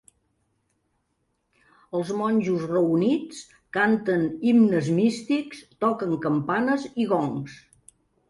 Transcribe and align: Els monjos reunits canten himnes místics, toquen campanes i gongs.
Els 1.97 2.13
monjos 2.21 2.63
reunits 2.71 3.43
canten 3.77 4.25
himnes 4.51 4.89
místics, 5.01 5.61
toquen 5.85 6.19
campanes 6.27 6.89
i 7.05 7.09
gongs. 7.13 7.61